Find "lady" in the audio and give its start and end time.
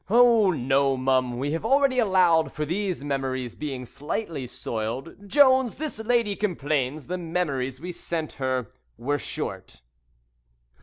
5.99-6.35